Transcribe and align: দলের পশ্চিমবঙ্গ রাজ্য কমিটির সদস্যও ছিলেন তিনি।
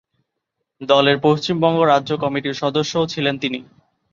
দলের 0.81 1.17
পশ্চিমবঙ্গ 1.19 1.79
রাজ্য 1.83 2.11
কমিটির 2.17 2.59
সদস্যও 2.61 3.11
ছিলেন 3.13 3.35
তিনি। 3.37 3.59